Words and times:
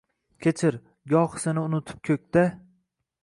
Kechir, 0.45 0.77
gohi 1.13 1.43
seni 1.45 1.63
unutib 1.65 2.01
ko‘kda 2.09 2.47